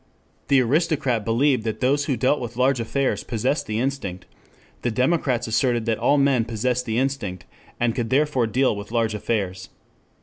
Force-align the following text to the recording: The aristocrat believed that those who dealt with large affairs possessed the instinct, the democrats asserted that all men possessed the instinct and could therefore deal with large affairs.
The 0.47 0.61
aristocrat 0.61 1.23
believed 1.23 1.63
that 1.63 1.79
those 1.79 2.05
who 2.05 2.17
dealt 2.17 2.39
with 2.39 2.57
large 2.57 2.79
affairs 2.79 3.23
possessed 3.23 3.67
the 3.67 3.77
instinct, 3.77 4.25
the 4.81 4.89
democrats 4.89 5.45
asserted 5.45 5.85
that 5.85 5.99
all 5.99 6.17
men 6.17 6.43
possessed 6.45 6.87
the 6.87 6.97
instinct 6.97 7.45
and 7.79 7.93
could 7.93 8.09
therefore 8.09 8.47
deal 8.47 8.75
with 8.75 8.91
large 8.91 9.13
affairs. 9.13 9.69